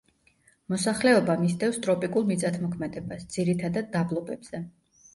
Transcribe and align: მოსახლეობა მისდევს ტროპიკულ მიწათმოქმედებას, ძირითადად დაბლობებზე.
მოსახლეობა 0.73 1.35
მისდევს 1.43 1.79
ტროპიკულ 1.85 2.27
მიწათმოქმედებას, 2.33 3.31
ძირითადად 3.39 3.97
დაბლობებზე. 3.99 4.69